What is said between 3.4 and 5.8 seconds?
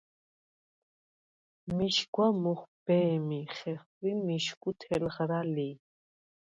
ხეხვი მიშგუ თელღრა ლი.